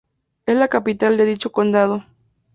Es 0.47 0.55
la 0.55 0.67
capital 0.67 1.15
de 1.15 1.25
dicho 1.25 1.51
condado. 1.51 2.03